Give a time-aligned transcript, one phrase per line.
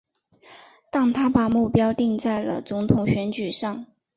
[0.91, 3.85] 但他把目标定在了总统选举上。